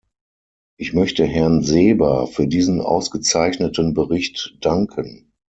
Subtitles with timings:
[0.79, 5.31] Ich möchte Herrn Seeber für diesen ausgezeichneten Bericht danken.